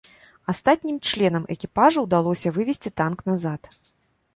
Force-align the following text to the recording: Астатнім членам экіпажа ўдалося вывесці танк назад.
Астатнім 0.53 0.97
членам 1.11 1.47
экіпажа 1.57 1.99
ўдалося 2.09 2.47
вывесці 2.59 2.89
танк 3.05 3.19
назад. 3.33 3.75